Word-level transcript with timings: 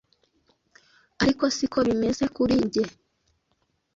ariko 1.21 1.43
siko 1.55 1.79
bimeze 1.87 2.23
kuri 2.35 2.55
njye. 2.65 2.83